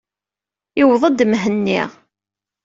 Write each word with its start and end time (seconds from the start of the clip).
Iwweḍ-d 0.81 1.19
Mhenni. 1.31 1.81